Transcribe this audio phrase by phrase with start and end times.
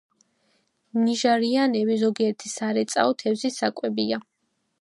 [1.01, 4.25] ნიჟარიანები ზოგიერთი სარეწაო თევზის საკვებია.